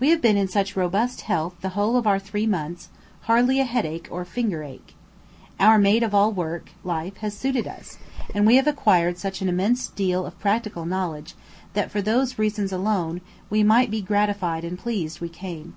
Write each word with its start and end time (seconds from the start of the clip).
We 0.00 0.08
have 0.08 0.20
been 0.20 0.36
in 0.36 0.48
such 0.48 0.74
robust 0.74 1.20
health 1.20 1.54
the 1.60 1.68
whole 1.78 1.96
of 1.96 2.04
our 2.04 2.18
three 2.18 2.46
months, 2.48 2.88
hardly 3.30 3.60
a 3.60 3.64
headache 3.64 4.08
or 4.10 4.24
finger 4.24 4.64
ache. 4.64 4.96
Our 5.60 5.78
maid 5.78 6.02
of 6.02 6.12
all 6.12 6.32
work 6.32 6.70
life 6.82 7.18
has 7.18 7.38
suited 7.38 7.68
us, 7.68 7.96
and 8.34 8.44
we 8.44 8.56
have 8.56 8.66
acquired 8.66 9.18
such 9.18 9.40
an 9.40 9.48
immense 9.48 9.86
deal 9.86 10.26
of 10.26 10.36
practical 10.40 10.84
knowledge 10.84 11.36
that 11.74 11.92
for 11.92 12.02
those 12.02 12.40
reasons 12.40 12.72
alone, 12.72 13.20
we 13.50 13.62
might 13.62 13.88
be 13.92 14.02
gratified 14.02 14.64
and 14.64 14.76
pleased 14.76 15.20
we 15.20 15.28
came. 15.28 15.74